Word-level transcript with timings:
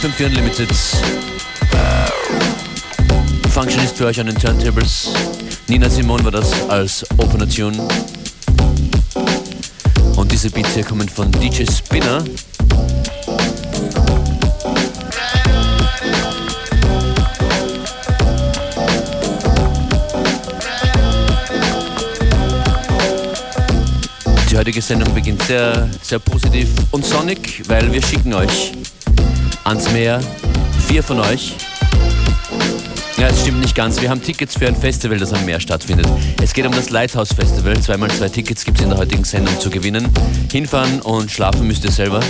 Willkommen 0.00 0.14
bei 0.18 0.24
FM4 0.24 0.26
Unlimited. 0.26 0.68
Functionist 3.50 3.96
für 3.96 4.06
euch 4.06 4.20
an 4.20 4.26
den 4.26 4.36
Turntables. 4.36 5.08
Nina 5.66 5.88
Simon 5.88 6.22
war 6.24 6.30
das 6.30 6.52
als 6.68 7.04
Opener 7.16 7.48
Tune. 7.48 7.76
Und 10.16 10.30
diese 10.30 10.50
Beats 10.50 10.74
hier 10.74 10.84
kommen 10.84 11.08
von 11.08 11.30
DJ 11.32 11.64
Spinner. 11.64 12.22
Die 24.50 24.56
heutige 24.56 24.80
Sendung 24.80 25.12
beginnt 25.14 25.42
sehr, 25.42 25.88
sehr 26.02 26.18
positiv 26.18 26.68
und 26.90 27.04
sonnig, 27.04 27.62
weil 27.68 27.92
wir 27.92 28.02
schicken 28.02 28.34
euch 28.34 28.77
ans 29.68 29.92
Meer 29.92 30.18
vier 30.86 31.02
von 31.02 31.20
euch. 31.20 31.54
Ja, 33.18 33.26
es 33.26 33.42
stimmt 33.42 33.60
nicht 33.60 33.74
ganz. 33.74 34.00
Wir 34.00 34.08
haben 34.08 34.22
Tickets 34.22 34.56
für 34.56 34.66
ein 34.66 34.74
Festival, 34.74 35.18
das 35.18 35.34
am 35.34 35.44
Meer 35.44 35.60
stattfindet. 35.60 36.06
Es 36.42 36.54
geht 36.54 36.64
um 36.66 36.72
das 36.72 36.88
Lighthouse 36.88 37.34
Festival. 37.34 37.78
Zweimal 37.78 38.10
zwei 38.10 38.30
Tickets 38.30 38.64
gibt 38.64 38.78
es 38.78 38.84
in 38.84 38.90
der 38.90 38.98
heutigen 38.98 39.24
Sendung 39.24 39.60
zu 39.60 39.68
gewinnen. 39.68 40.08
Hinfahren 40.50 41.02
und 41.02 41.30
schlafen 41.30 41.66
müsst 41.66 41.84
ihr 41.84 41.90
selber. 41.90 42.20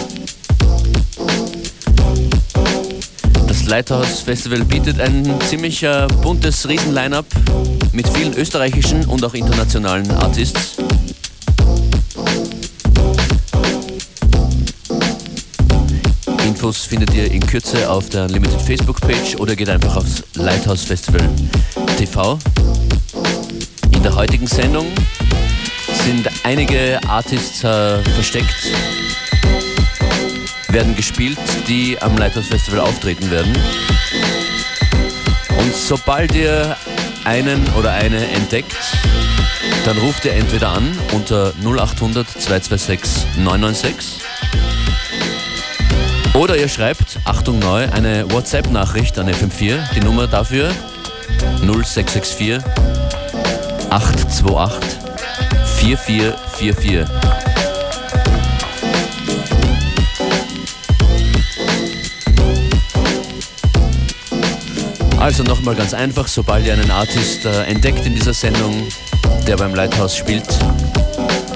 Das 3.46 3.66
Lighthouse 3.66 4.20
Festival 4.20 4.64
bietet 4.64 5.00
ein 5.00 5.32
ziemlich 5.48 5.84
äh, 5.84 6.08
buntes 6.22 6.68
Riesen-Line-Up 6.68 7.26
mit 7.92 8.08
vielen 8.08 8.34
österreichischen 8.34 9.04
und 9.04 9.24
auch 9.24 9.34
internationalen 9.34 10.10
Artists. 10.10 10.76
Infos 16.58 16.86
findet 16.86 17.14
ihr 17.14 17.30
in 17.30 17.46
Kürze 17.46 17.88
auf 17.88 18.08
der 18.08 18.26
Limited 18.26 18.60
Facebook-Page 18.60 19.36
oder 19.36 19.54
geht 19.54 19.68
einfach 19.68 19.94
aufs 19.94 20.24
Lighthouse 20.34 20.82
Festival 20.82 21.20
TV. 21.96 22.36
In 23.92 24.02
der 24.02 24.16
heutigen 24.16 24.48
Sendung 24.48 24.88
sind 26.04 26.28
einige 26.42 26.98
Artists 27.06 27.62
äh, 27.62 28.02
versteckt, 28.02 28.72
werden 30.70 30.96
gespielt, 30.96 31.38
die 31.68 31.96
am 32.02 32.18
Lighthouse 32.18 32.48
Festival 32.48 32.80
auftreten 32.80 33.30
werden. 33.30 33.56
Und 35.60 35.72
sobald 35.72 36.34
ihr 36.34 36.76
einen 37.22 37.64
oder 37.78 37.92
eine 37.92 38.26
entdeckt, 38.32 38.74
dann 39.84 39.96
ruft 39.98 40.24
ihr 40.24 40.32
entweder 40.32 40.70
an 40.70 40.90
unter 41.12 41.52
0800 41.62 42.28
226 42.28 43.26
996 43.44 44.27
oder 46.38 46.56
ihr 46.56 46.68
schreibt, 46.68 47.18
Achtung 47.24 47.58
neu, 47.58 47.88
eine 47.90 48.30
WhatsApp-Nachricht 48.30 49.18
an 49.18 49.28
FM4. 49.28 49.76
Die 49.96 50.00
Nummer 50.00 50.28
dafür 50.28 50.70
0664 51.62 52.60
828 53.90 54.98
4444. 55.78 57.04
Also 65.18 65.42
nochmal 65.42 65.74
ganz 65.74 65.92
einfach, 65.92 66.28
sobald 66.28 66.64
ihr 66.64 66.72
einen 66.74 66.92
Artist 66.92 67.44
äh, 67.46 67.64
entdeckt 67.64 68.06
in 68.06 68.14
dieser 68.14 68.32
Sendung, 68.32 68.86
der 69.48 69.56
beim 69.56 69.74
Lighthouse 69.74 70.16
spielt, 70.16 70.46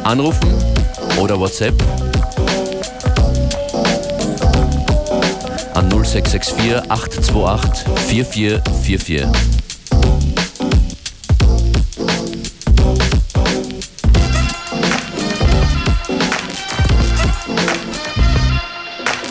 anrufen 0.03 0.53
oder 1.21 1.39
WhatsApp 1.39 1.81
an 5.75 5.89
0664 5.89 6.83
828 6.89 7.85
4444. 7.97 9.29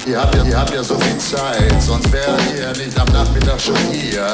Ihr 0.07 0.19
habt, 0.19 0.35
ja, 0.35 0.43
ihr 0.43 0.59
habt 0.59 0.73
ja 0.73 0.83
so 0.83 0.95
viel 0.95 1.17
Zeit, 1.17 1.81
sonst 1.81 2.11
wärt 2.11 2.41
ihr 2.57 2.83
nicht 2.83 2.99
am 2.99 3.07
Nachmittag 3.13 3.61
schon 3.61 3.77
hier. 3.91 4.27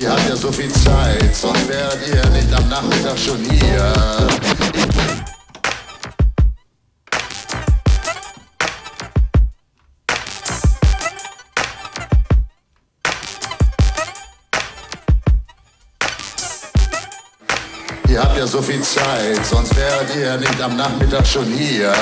Ihr 0.00 0.10
habt 0.10 0.28
ja 0.28 0.36
so 0.36 0.50
viel 0.50 0.72
Zeit, 0.72 1.36
sonst 1.36 1.68
wärt 1.68 1.98
ihr 2.08 2.30
nicht 2.30 2.52
am 2.54 2.68
Nachmittag 2.68 3.18
schon 3.18 3.38
hier. 3.50 3.92
So 18.58 18.62
viel 18.62 18.82
Zeit, 18.82 19.46
sonst 19.48 19.76
wärt 19.76 20.16
ihr 20.16 20.36
nicht 20.36 20.60
am 20.60 20.76
Nachmittag 20.76 21.24
schon 21.24 21.44
hier. 21.44 21.92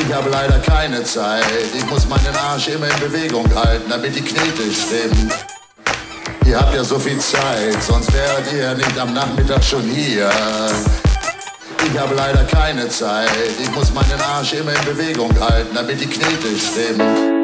Ich 0.00 0.14
habe 0.14 0.30
leider 0.30 0.60
keine 0.60 1.02
Zeit, 1.02 1.44
ich 1.74 1.84
muss 1.90 2.06
meinen 2.06 2.36
Arsch 2.36 2.68
immer 2.68 2.86
in 2.86 3.00
Bewegung 3.00 3.44
halten, 3.52 3.90
damit 3.90 4.14
die 4.14 4.20
Knete 4.20 4.62
stimmt. 4.72 5.32
Ihr 6.46 6.60
habt 6.60 6.72
ja 6.74 6.84
so 6.84 6.96
viel 6.96 7.18
Zeit, 7.18 7.82
sonst 7.82 8.12
wärt 8.12 8.52
ihr 8.52 8.72
nicht 8.74 8.96
am 9.00 9.12
Nachmittag 9.12 9.64
schon 9.64 9.82
hier. 9.82 10.30
Ich 11.84 11.98
habe 11.98 12.14
leider 12.14 12.44
keine 12.44 12.88
Zeit, 12.88 13.30
ich 13.60 13.70
muss 13.72 13.92
meinen 13.92 14.20
Arsch 14.20 14.52
immer 14.52 14.72
in 14.72 14.84
Bewegung 14.84 15.32
halten, 15.40 15.74
damit 15.74 16.00
die 16.00 16.06
Knete 16.06 16.48
stimmt. 16.56 17.39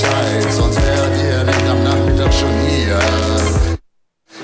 Zeit, 0.00 0.50
sonst 0.50 0.76
wärt 0.76 1.16
ihr 1.22 1.44
nicht 1.44 1.66
am 1.68 1.84
Nachmittag 1.84 2.32
schon 2.32 2.54
hier. 2.66 2.98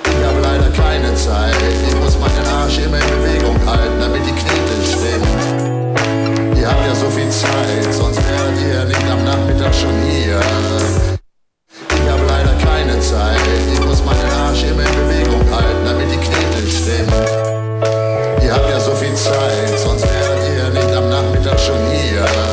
Ich 0.05 0.25
habe 0.27 0.41
leider 0.43 0.71
keine 0.71 1.15
Zeit, 1.15 1.57
ich 1.89 1.95
muss 1.97 2.19
meinen 2.19 2.47
Arsch 2.61 2.79
immer 2.79 2.99
in 2.99 3.09
Bewegung 3.17 3.57
halten, 3.67 3.99
damit 3.99 4.27
die 4.27 4.33
Knete 4.33 4.75
stimmt. 4.85 6.59
Ihr 6.59 6.69
habt 6.69 6.87
ja 6.87 6.95
so 6.95 7.09
viel 7.09 7.31
Zeit, 7.31 7.95
sonst 7.95 8.21
wärt 8.29 8.59
ihr 8.61 8.85
nicht 8.85 9.11
am 9.11 9.25
Nachmittag 9.25 9.75
schon 9.75 9.97
hier. 10.11 10.41
Ich 18.41 18.51
habe 18.51 18.71
ja 18.71 18.81
so 18.81 18.95
viel 18.95 19.15
Zeit, 19.15 19.79
sonst 19.79 20.03
wärt 20.03 20.43
ihr 20.57 20.71
nicht 20.71 20.97
am 20.97 21.09
Nachmittag 21.11 21.59
schon 21.61 21.77
hier. 21.91 22.48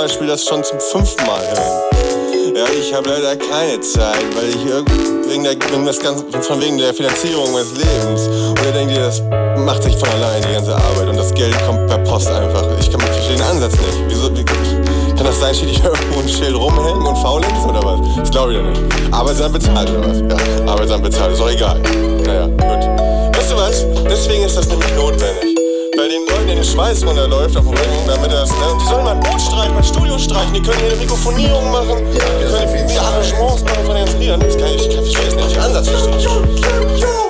Beispiel 0.00 0.28
das 0.28 0.46
schon 0.46 0.64
zum 0.64 0.80
fünften 0.80 1.26
Mal 1.26 1.42
hören. 1.42 2.56
Ja, 2.56 2.64
ich 2.72 2.94
habe 2.94 3.10
leider 3.10 3.36
keine 3.36 3.78
Zeit, 3.82 4.24
weil 4.34 4.48
ich 4.48 4.64
wegen 5.28 5.44
der, 5.44 5.52
wegen 5.52 5.84
das 5.84 6.00
Ganze, 6.00 6.24
von 6.40 6.58
wegen 6.58 6.78
der 6.78 6.94
Finanzierung 6.94 7.52
meines 7.52 7.72
Lebens. 7.72 8.26
Und 8.26 8.64
ihr 8.64 8.72
denkt 8.72 8.96
das 8.96 9.20
macht 9.58 9.82
sich 9.82 9.94
von 9.98 10.08
allein, 10.08 10.40
die 10.40 10.54
ganze 10.54 10.74
Arbeit. 10.74 11.06
Und 11.06 11.18
das 11.18 11.34
Geld 11.34 11.54
kommt 11.66 11.86
per 11.86 11.98
Post 11.98 12.28
einfach. 12.28 12.64
Ich 12.80 12.90
kann 12.90 12.98
verstehe 12.98 13.36
den 13.36 13.42
Ansatz 13.42 13.72
nicht. 13.72 13.98
Wieso, 14.08 14.34
wie, 14.34 14.42
kann 14.42 15.24
das 15.24 15.38
sein, 15.38 15.54
steht 15.54 15.68
hier 15.68 15.84
irgendwo 15.84 16.20
ein 16.20 16.28
Schild 16.30 16.54
rumhängen 16.54 17.06
und 17.06 17.16
faul 17.18 17.42
ist 17.42 17.66
oder 17.68 17.82
was? 17.84 18.00
Das 18.16 18.30
glaube 18.30 18.52
ich 18.52 18.58
ja 18.58 18.64
nicht. 18.64 18.80
Arbeitsamt 19.12 19.52
bezahlt 19.52 19.90
oder 19.90 20.08
was? 20.08 20.20
Ja, 20.20 20.72
Arbeitsamt 20.72 21.02
bezahlt, 21.02 21.32
ist 21.32 21.40
doch 21.40 21.50
egal. 21.50 21.78
Naja, 22.24 22.46
gut. 22.46 23.36
Weißt 23.36 23.52
du 23.52 23.56
was? 23.56 23.86
Deswegen 24.08 24.44
ist 24.44 24.56
das 24.56 24.66
nämlich 24.66 24.94
notwendig. 24.94 25.49
Bei 26.00 26.08
den 26.08 26.26
Leuten, 26.26 26.46
den 26.46 26.64
Schweiß 26.64 27.04
runterläuft 27.04 27.58
auf 27.58 27.64
dem 27.64 27.74
Rücken, 27.74 28.06
damit 28.06 28.32
das, 28.32 28.48
ne? 28.48 28.56
Die 28.80 28.86
sollen 28.86 29.04
mal 29.04 29.16
ein 29.16 29.20
Boot 29.20 29.38
streichen, 29.38 29.74
mal 29.74 29.80
ein 29.80 29.84
Studio 29.84 30.16
streichen, 30.16 30.54
die 30.54 30.62
können 30.62 30.78
hier 30.78 30.92
eine 30.92 30.96
Mikrofonierung 30.96 31.70
machen, 31.70 31.98
die 32.10 32.18
können 32.18 32.88
die 32.88 32.98
Arrangements 32.98 33.62
machen 33.64 33.84
von 33.84 33.94
den 33.94 34.18
Liedern. 34.18 34.40
Das 34.40 34.56
kann 34.56 34.68
ich, 34.68 34.86
ich, 34.88 35.18
weiß 35.18 35.34
nicht, 35.34 35.56
den 35.56 35.60
Ansatz 35.60 35.88
verstehen. 35.90 37.29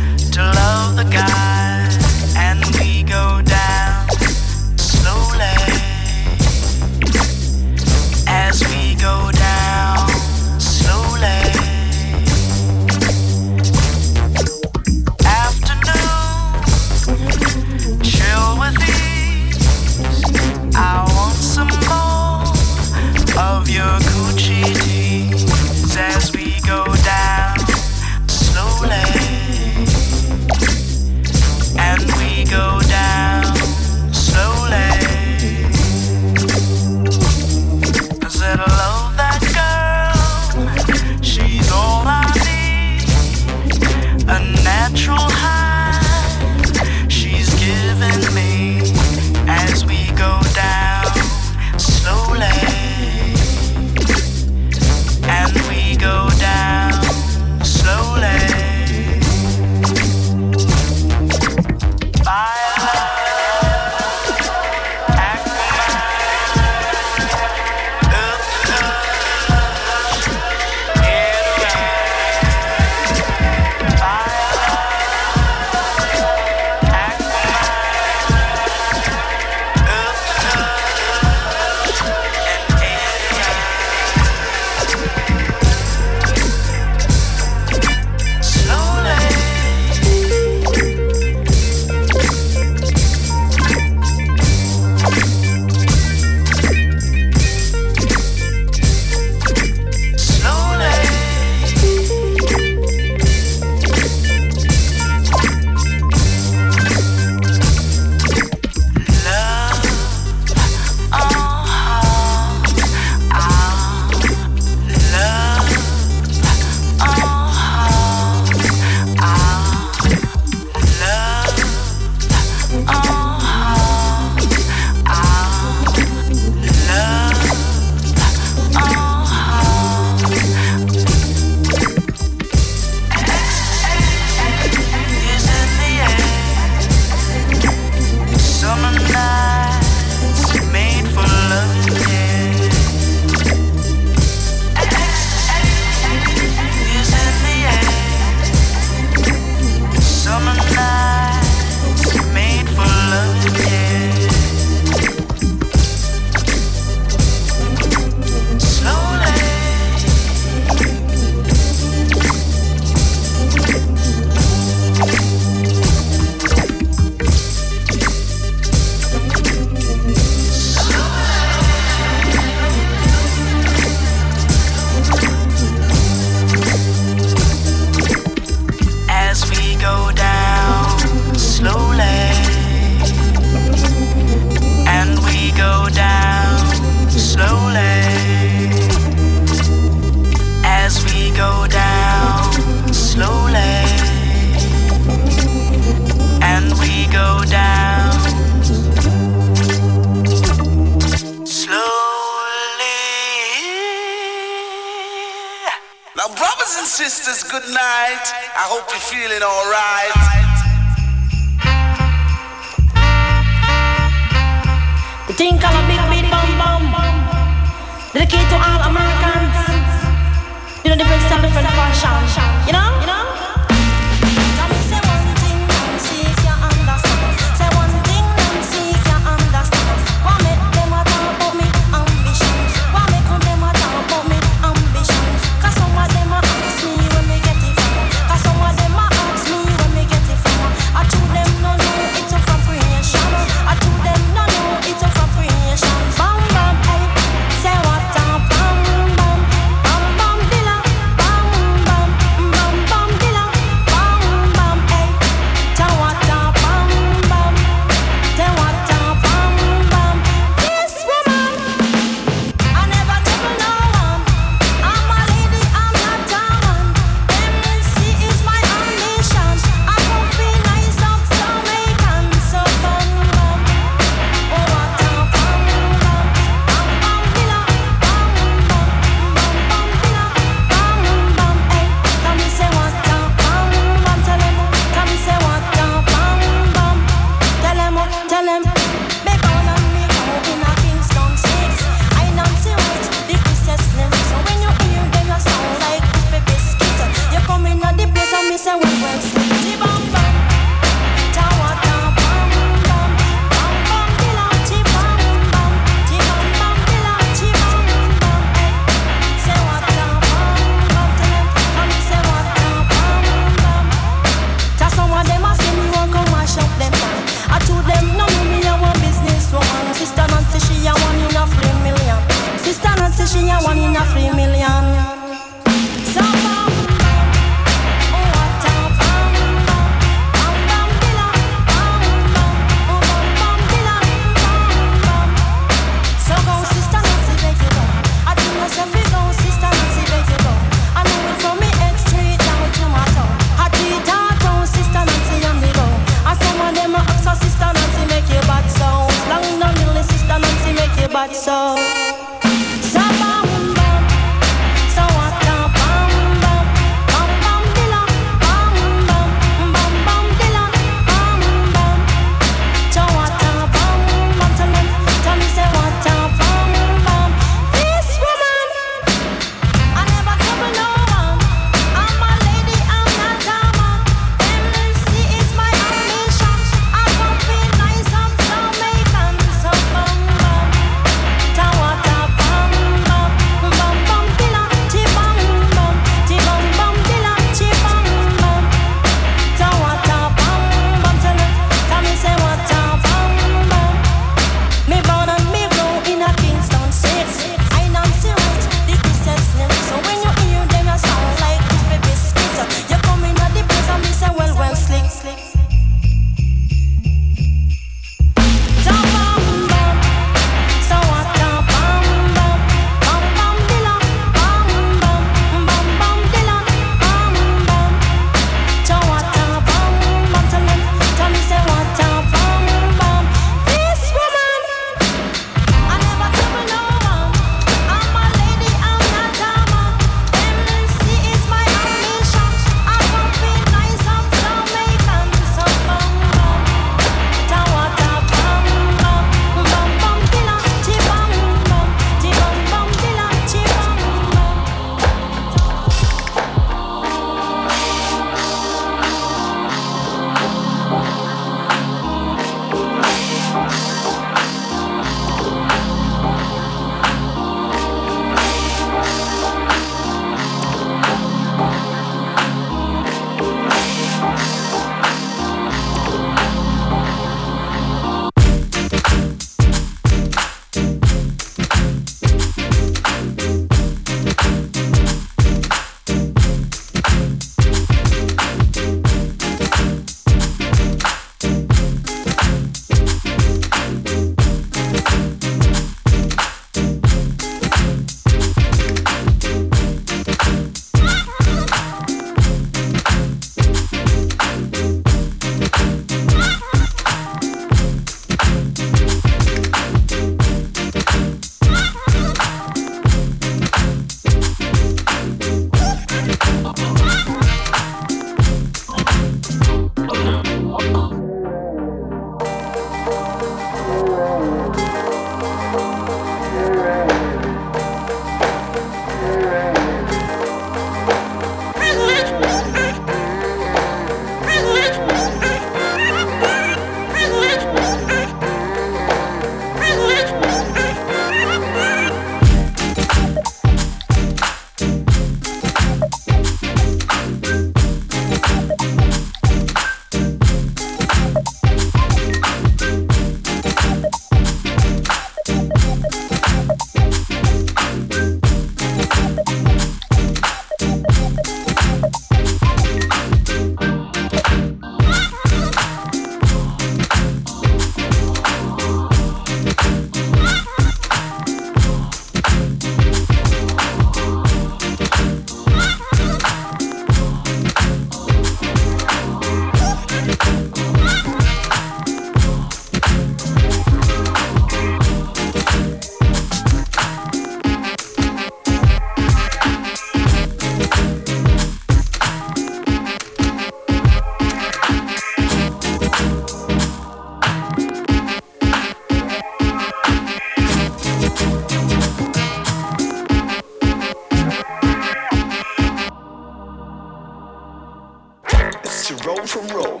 It's 599.06 599.22
Jerome 599.22 599.46
from 599.46 599.66
Rome. 599.66 600.00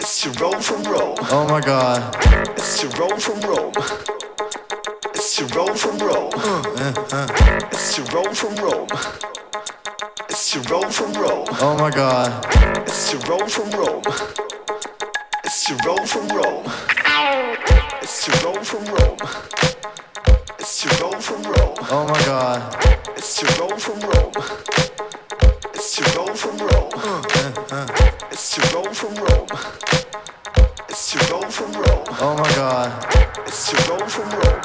It's 0.00 0.22
Jerome 0.22 0.60
from 0.60 0.82
Rome. 0.82 1.14
Oh 1.30 1.46
my 1.48 1.60
god. 1.60 2.12
It's 2.58 2.82
Jerome 2.82 3.20
from 3.20 3.38
Rome. 3.38 3.72
It's 5.14 5.36
Jerome 5.36 5.76
from 5.76 5.98
Rome. 5.98 6.32
It's 7.70 7.94
Jerome 7.94 8.34
from 8.34 8.56
Rome. 8.56 8.88
It's 10.28 10.50
Jerome 10.50 10.90
from 10.90 11.12
Rome. 11.12 11.46
Oh 11.60 11.76
my 11.78 11.90
god. 11.90 12.44
It's 12.78 13.12
Jerome 13.12 13.48
from 13.48 13.70
Rome. 13.70 14.02
It's 15.44 15.64
Jerome 15.64 16.04
from 16.04 16.28
Rome. 16.36 16.66
It's 18.02 18.26
Jerome 18.26 18.64
from 18.64 18.84
Rome. 18.86 19.18
It's 20.58 20.82
Jerome 20.82 21.20
from 21.20 21.42
Rome. 21.44 21.76
Oh 21.92 22.08
my 22.08 22.24
god. 22.26 22.76
It's 23.16 23.40
Jerome 23.40 23.78
from 23.78 24.00
Rome. 24.00 24.32
It's 25.84 25.96
to 25.96 26.04
roll 26.16 26.28
from 26.28 26.58
Rome. 26.58 26.90
It's 28.30 28.54
to 28.54 28.60
roll 28.72 28.94
from 28.94 29.14
Rome. 29.16 29.48
It's 30.88 31.10
to 31.10 31.18
roll 31.32 31.42
from 31.50 31.72
Rome. 31.72 32.04
Oh 32.20 32.36
my 32.38 32.48
god. 32.54 33.04
It's 33.48 33.68
to 33.68 33.76
roll 33.90 34.06
from 34.06 34.30
Rome. 34.30 34.62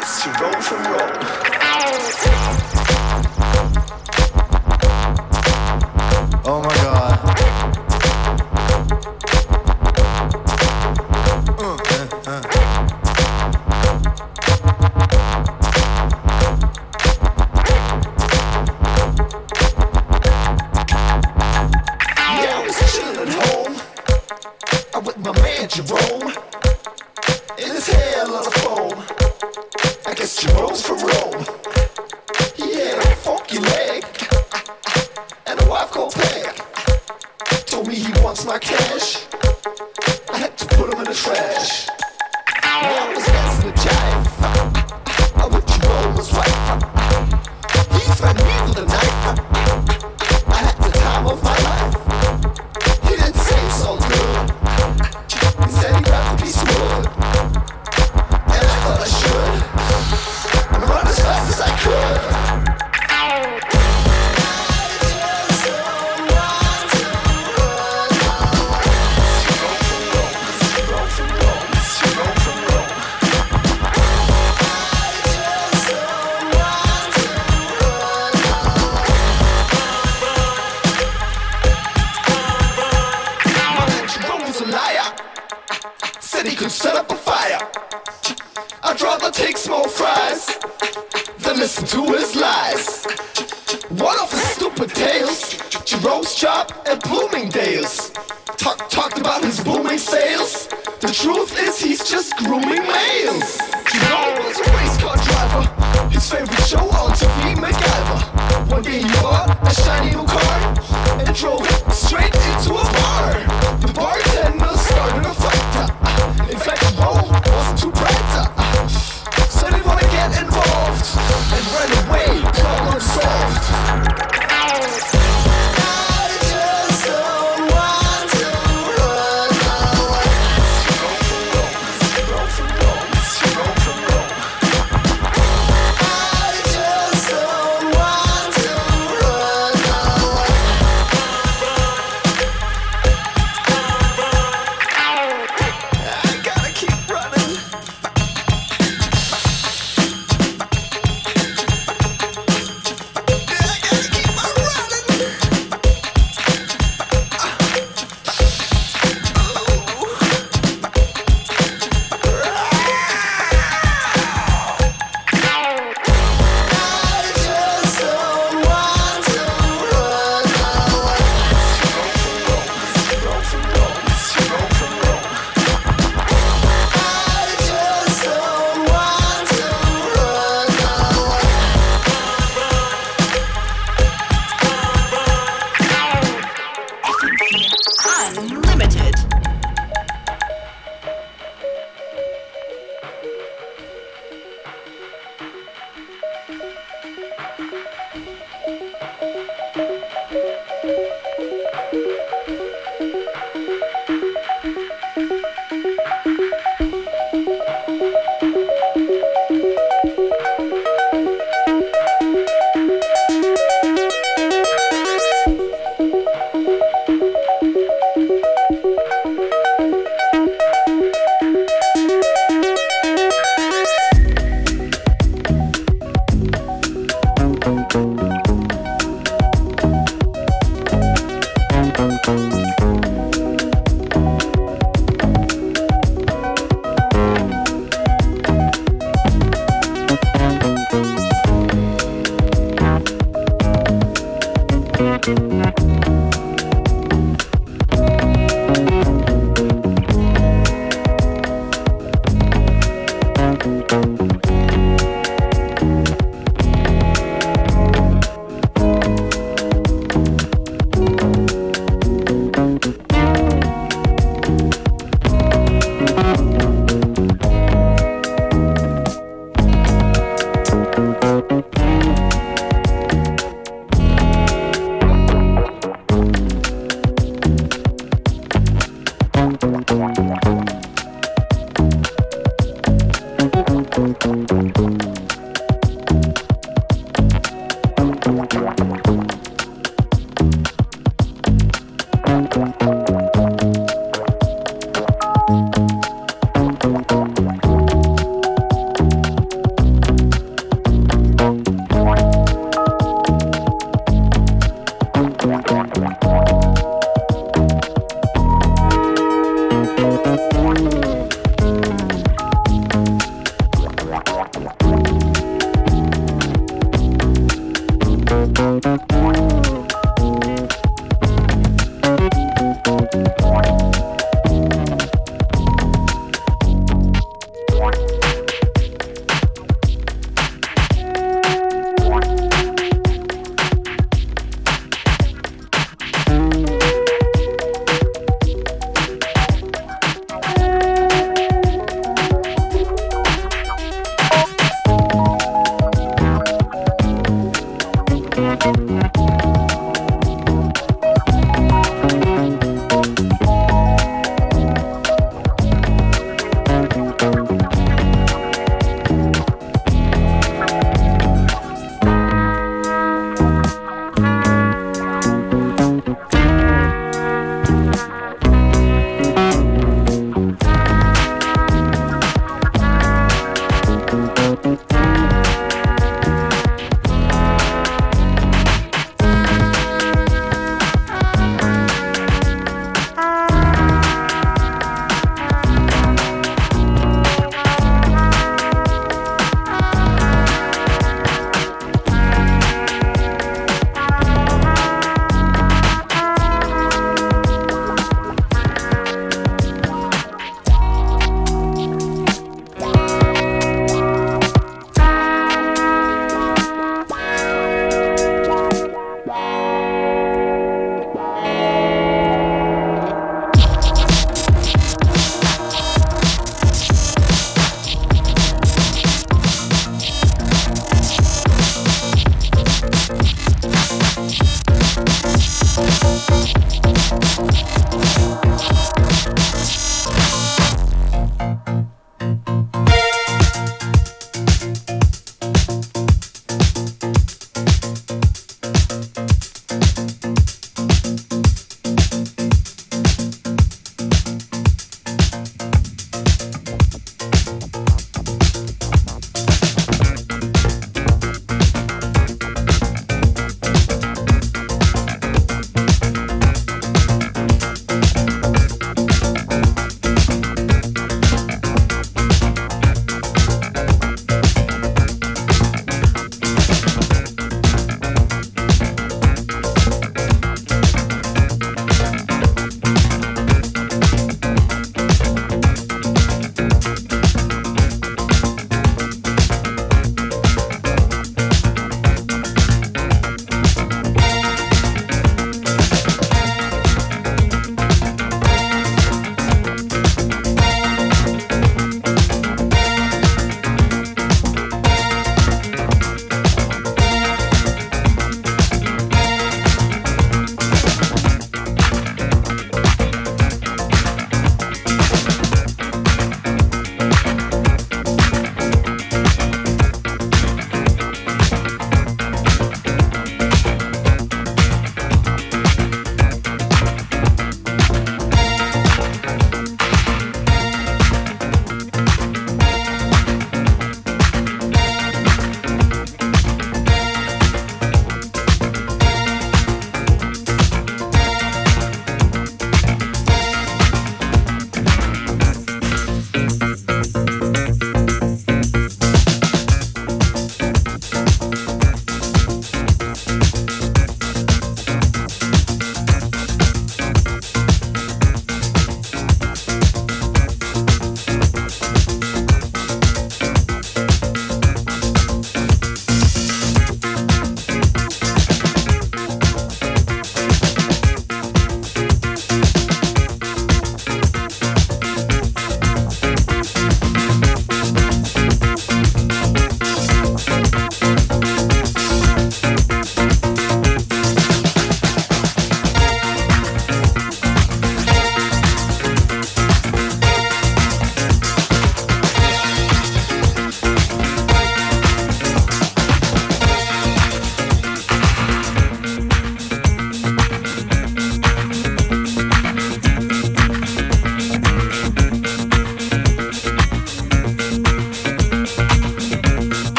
It's 0.00 0.22
to 0.24 0.30
roll 0.42 0.60
from 0.60 0.82
Rome. 0.82 1.18
Oh 6.44 6.60
my 6.60 6.77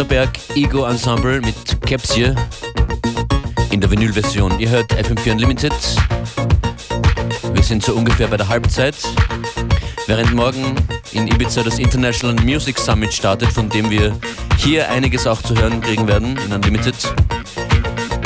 Das 0.00 0.08
Randerberg 0.08 0.38
Ego 0.54 0.86
Ensemble 0.86 1.42
mit 1.42 1.82
Capsie 1.82 2.34
in 3.70 3.82
der 3.82 3.90
Vinylversion. 3.90 4.58
Ihr 4.58 4.70
hört 4.70 4.94
FM4 4.94 5.32
Unlimited. 5.32 5.74
Wir 7.52 7.62
sind 7.62 7.84
so 7.84 7.92
ungefähr 7.92 8.26
bei 8.28 8.38
der 8.38 8.48
Halbzeit. 8.48 8.94
Während 10.06 10.32
morgen 10.34 10.74
in 11.12 11.28
Ibiza 11.28 11.62
das 11.62 11.78
International 11.78 12.34
Music 12.42 12.78
Summit 12.78 13.12
startet, 13.12 13.52
von 13.52 13.68
dem 13.68 13.90
wir 13.90 14.16
hier 14.56 14.88
einiges 14.88 15.26
auch 15.26 15.42
zu 15.42 15.54
hören 15.54 15.82
kriegen 15.82 16.08
werden 16.08 16.38
in 16.46 16.52
Unlimited, 16.54 16.96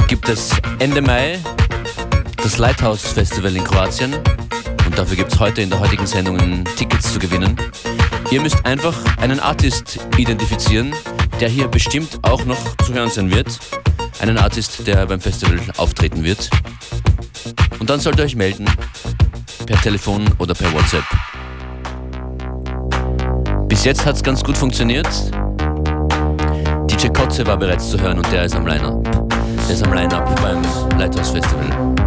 gibt 0.06 0.28
es 0.28 0.50
Ende 0.78 1.02
Mai 1.02 1.40
das 2.36 2.56
Lighthouse 2.58 3.02
Festival 3.02 3.56
in 3.56 3.64
Kroatien. 3.64 4.14
Und 4.86 4.96
dafür 4.96 5.16
gibt 5.16 5.32
es 5.32 5.40
heute 5.40 5.62
in 5.62 5.70
der 5.70 5.80
heutigen 5.80 6.06
Sendung 6.06 6.64
Tickets 6.76 7.12
zu 7.12 7.18
gewinnen. 7.18 7.56
Ihr 8.30 8.40
müsst 8.40 8.64
einfach 8.64 8.94
einen 9.16 9.40
Artist 9.40 9.98
identifizieren, 10.16 10.94
der 11.40 11.48
hier 11.48 11.68
bestimmt 11.68 12.18
auch 12.22 12.44
noch 12.44 12.76
zu 12.84 12.94
hören 12.94 13.10
sein 13.10 13.30
wird. 13.30 13.58
Einen 14.20 14.38
Artist, 14.38 14.86
der 14.86 15.06
beim 15.06 15.20
Festival 15.20 15.58
auftreten 15.76 16.22
wird. 16.22 16.50
Und 17.78 17.90
dann 17.90 18.00
sollt 18.00 18.18
ihr 18.18 18.24
euch 18.24 18.36
melden, 18.36 18.66
per 19.66 19.80
Telefon 19.80 20.24
oder 20.38 20.54
per 20.54 20.72
WhatsApp. 20.72 21.04
Bis 23.68 23.84
jetzt 23.84 24.06
hat 24.06 24.16
es 24.16 24.22
ganz 24.22 24.42
gut 24.44 24.56
funktioniert. 24.56 25.08
DJ 26.90 27.08
Kotze 27.08 27.46
war 27.46 27.56
bereits 27.56 27.90
zu 27.90 28.00
hören 28.00 28.18
und 28.18 28.32
der 28.32 28.44
ist 28.44 28.54
am 28.54 28.66
Line-Up. 28.66 29.02
Der 29.66 29.74
ist 29.74 29.82
am 29.82 29.92
Line-Up 29.92 30.40
beim 30.40 30.62
Lighthouse 30.98 31.30
Festival. 31.30 32.03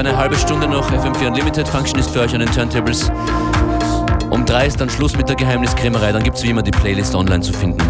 Eine 0.00 0.16
halbe 0.16 0.34
Stunde 0.34 0.66
noch 0.66 0.90
FM4 0.90 1.26
Unlimited 1.26 1.68
Function 1.68 2.00
ist 2.00 2.08
für 2.08 2.20
euch 2.20 2.32
an 2.32 2.40
den 2.40 2.50
Turntables. 2.50 3.12
Um 4.30 4.46
drei 4.46 4.66
ist 4.66 4.80
dann 4.80 4.88
Schluss 4.88 5.14
mit 5.14 5.28
der 5.28 5.36
Geheimniskrämerei. 5.36 6.10
Dann 6.10 6.22
gibt 6.22 6.38
es 6.38 6.42
wie 6.42 6.48
immer 6.48 6.62
die 6.62 6.70
Playlist 6.70 7.14
online 7.14 7.42
zu 7.42 7.52
finden. 7.52 7.82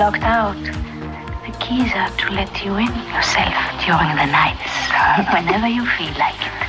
Locked 0.00 0.22
out. 0.22 0.56
The 1.44 1.52
keys 1.58 1.92
are 1.94 2.08
to 2.08 2.30
let 2.32 2.64
you 2.64 2.74
in 2.76 2.86
yourself 3.12 3.54
during 3.84 4.16
the 4.16 4.24
nights, 4.32 4.72
whenever 5.30 5.68
you 5.68 5.84
feel 5.84 6.14
like 6.18 6.40
it. 6.40 6.59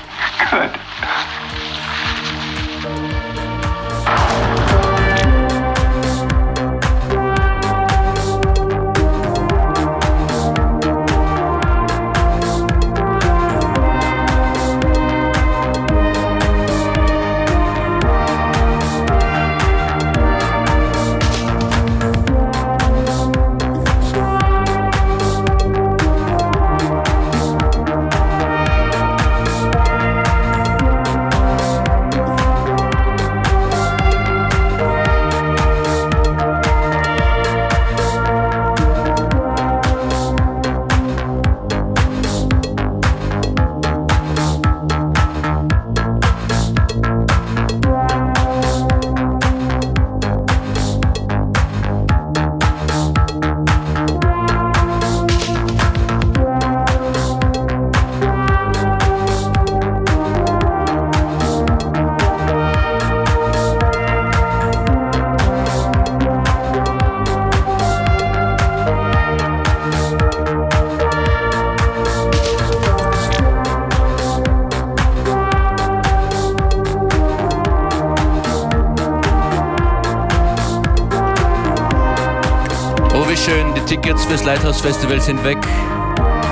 Fürs 84.42 84.46
Lighthouse 84.46 84.82
Festival 84.82 85.22
sind 85.22 85.44
weg. 85.44 85.58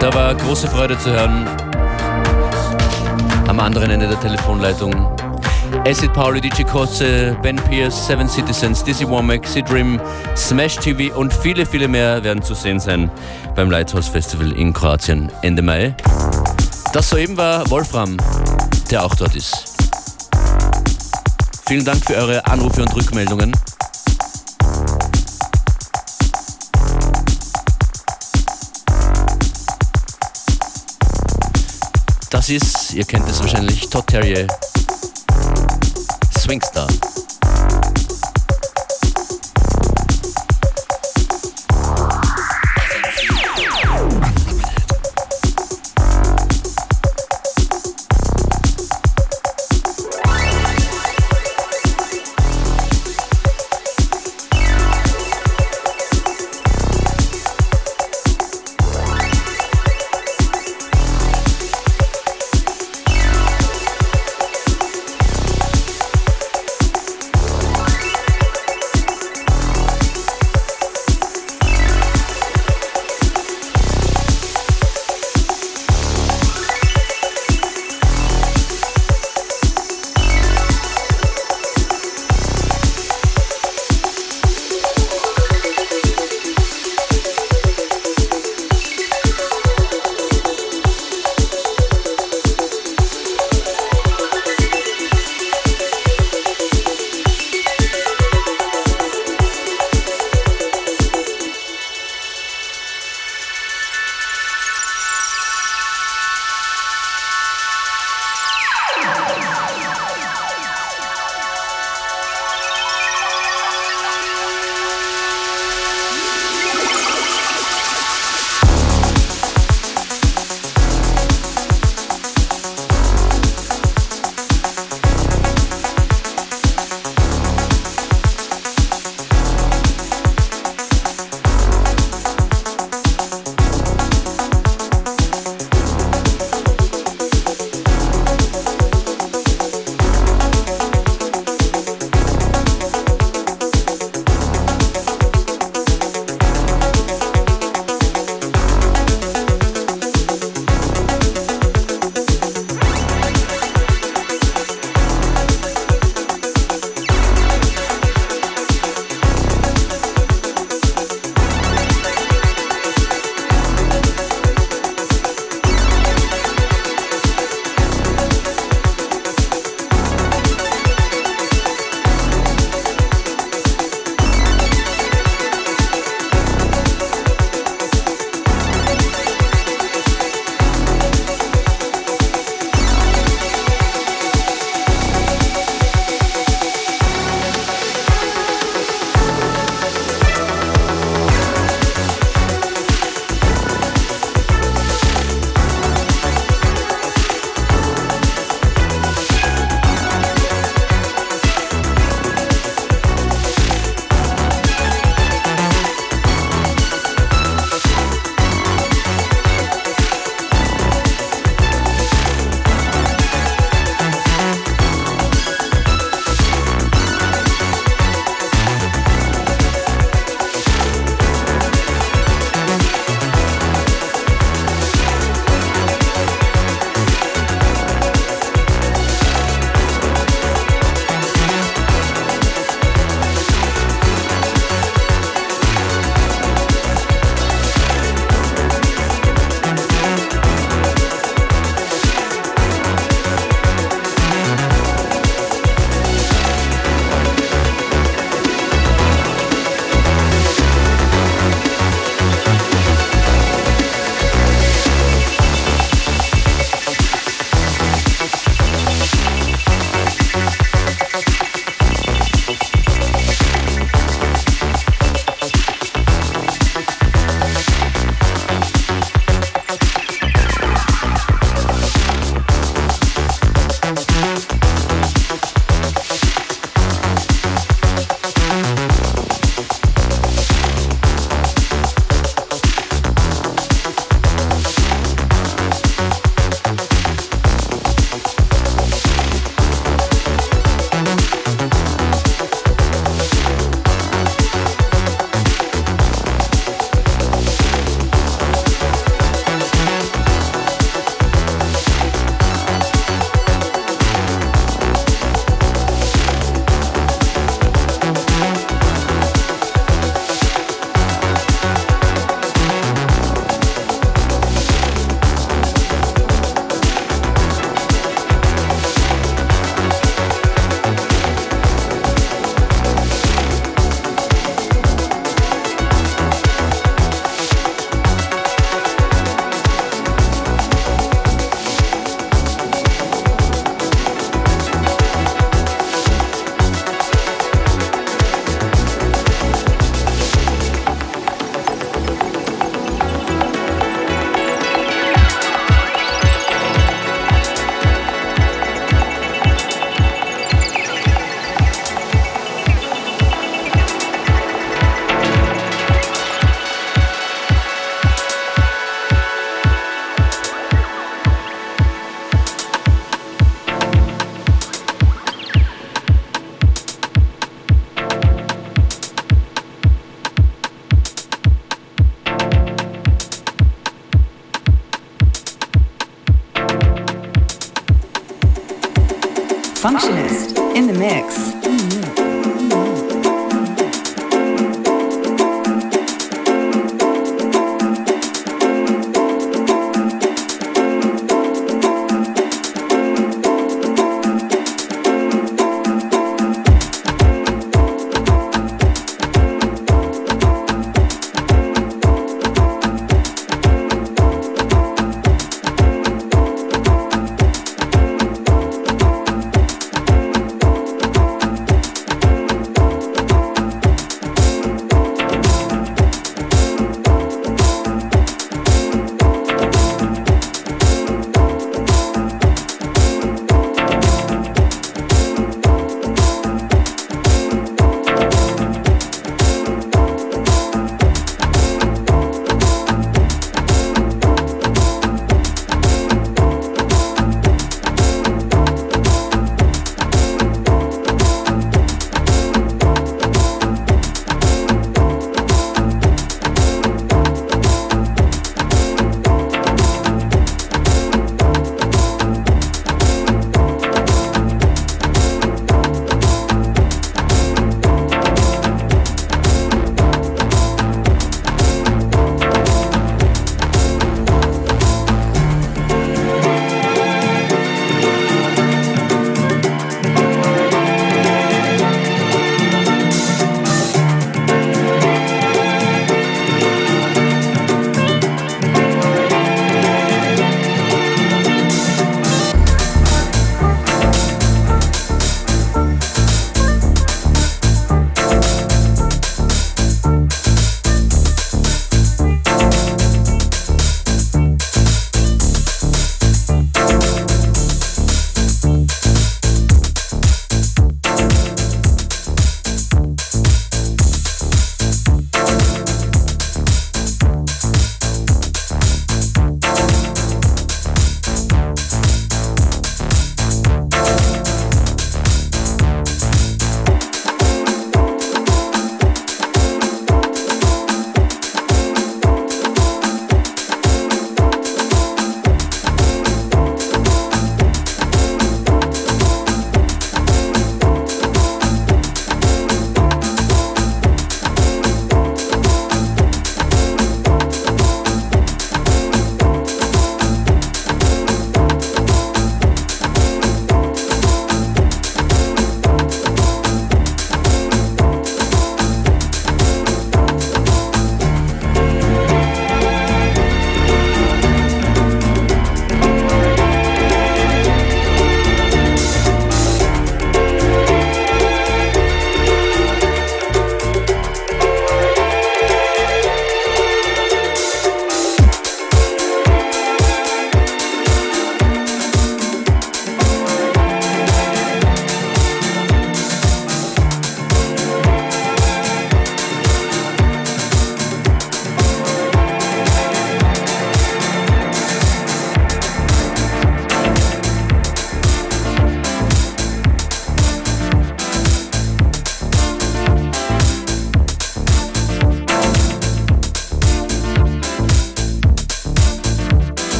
Da 0.00 0.12
war 0.14 0.34
große 0.34 0.68
Freude 0.68 0.98
zu 0.98 1.10
hören. 1.10 1.46
Am 3.48 3.60
anderen 3.60 3.90
Ende 3.90 4.08
der 4.08 4.18
Telefonleitung. 4.20 4.94
Acid 5.86 6.12
Pauli, 6.12 6.40
DJ 6.40 6.62
Kotze, 6.62 7.36
Ben 7.42 7.56
Pierce, 7.56 8.06
Seven 8.06 8.28
Citizens, 8.28 8.82
Dizzy 8.84 9.06
Womack, 9.08 9.46
Sidrim, 9.46 10.00
Smash 10.36 10.76
TV 10.76 11.14
und 11.14 11.32
viele, 11.32 11.66
viele 11.66 11.88
mehr 11.88 12.22
werden 12.24 12.42
zu 12.42 12.54
sehen 12.54 12.80
sein 12.80 13.10
beim 13.54 13.70
Lighthouse 13.70 14.08
Festival 14.08 14.52
in 14.52 14.72
Kroatien 14.72 15.30
Ende 15.42 15.62
Mai. 15.62 15.94
Das 16.92 17.10
soeben 17.10 17.36
war 17.36 17.68
Wolfram, 17.70 18.16
der 18.90 19.04
auch 19.04 19.14
dort 19.14 19.34
ist. 19.34 19.74
Vielen 21.66 21.84
Dank 21.84 22.04
für 22.04 22.14
eure 22.14 22.46
Anrufe 22.46 22.82
und 22.82 22.94
Rückmeldungen. 22.94 23.52
Das 32.46 32.50
ist, 32.50 32.92
ihr 32.92 33.06
kennt 33.06 33.26
es 33.26 33.40
wahrscheinlich, 33.40 33.88
Todd 33.88 34.06
Terrier, 34.06 34.46
Swingstar. 36.38 36.88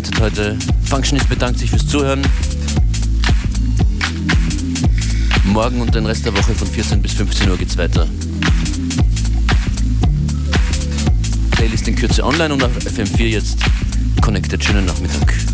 Unlimited 0.00 0.20
heute. 0.20 0.58
Functionist 0.84 1.28
bedankt 1.28 1.58
sich 1.58 1.68
fürs 1.68 1.86
Zuhören. 1.86 2.22
Morgen 5.44 5.82
und 5.82 5.94
den 5.94 6.06
Rest 6.06 6.24
der 6.24 6.32
Woche 6.32 6.54
von 6.54 6.66
14 6.66 7.02
bis 7.02 7.12
15 7.12 7.50
Uhr 7.50 7.58
geht's 7.58 7.76
weiter. 7.76 8.06
Playlist 11.50 11.86
in 11.88 11.96
Kürze 11.96 12.24
online 12.24 12.54
und 12.54 12.64
auf 12.64 12.70
FM4 12.78 13.26
jetzt 13.26 13.58
connected. 14.22 14.64
Schönen 14.64 14.86
Nachmittag. 14.86 15.49